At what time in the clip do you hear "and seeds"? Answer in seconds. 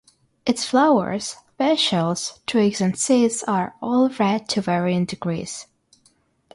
2.81-3.43